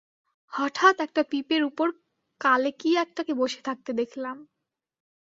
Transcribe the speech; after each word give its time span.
হঠাৎ 0.53 0.95
একটা 0.99 1.21
পিপের 1.23 1.61
উপর 1.63 1.87
কালে 2.41 2.71
কী 2.71 2.89
একটাকে 2.95 3.33
বসে 3.33 3.61
থাকতে 3.63 3.91
দেখলাম। 3.93 4.37